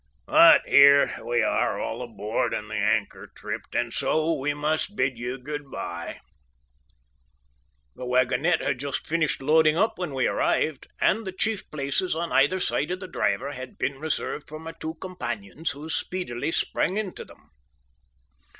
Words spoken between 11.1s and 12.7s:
the chief places, on either